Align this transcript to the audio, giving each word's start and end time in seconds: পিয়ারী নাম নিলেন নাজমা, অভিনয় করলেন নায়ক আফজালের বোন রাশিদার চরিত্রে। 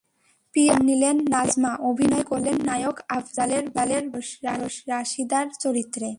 পিয়ারী 0.53 0.77
নাম 0.77 0.85
নিলেন 0.85 1.17
নাজমা, 1.29 1.71
অভিনয় 1.81 2.23
করলেন 2.23 2.57
নায়ক 2.65 2.97
আফজালের 3.09 3.63
বোন 4.11 4.21
রাশিদার 4.87 5.47
চরিত্রে। 5.59 6.09